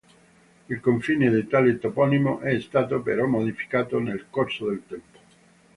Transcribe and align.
Il 0.67 0.79
confine 0.81 1.29
di 1.29 1.45
tale 1.45 1.77
toponimo 1.77 2.39
è 2.39 2.59
stato 2.59 3.03
però 3.03 3.27
modificato 3.27 3.99
nel 3.99 4.25
corso 4.31 4.65
del 4.67 4.81
tempo. 4.87 5.19